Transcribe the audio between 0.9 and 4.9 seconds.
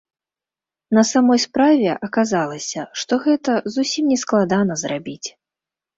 На самой справе, аказалася, што гэта зусім не складана